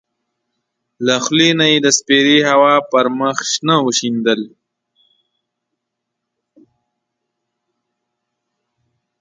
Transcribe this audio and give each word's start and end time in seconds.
له 1.05 1.15
خولې 1.23 1.49
نه 1.59 1.65
یې 1.71 1.77
د 1.85 1.87
سپېرې 1.97 2.39
هوا 2.49 2.75
پر 2.91 3.05
مخ 3.19 3.37
شنه 3.51 3.75
وشیندل. 3.85 4.41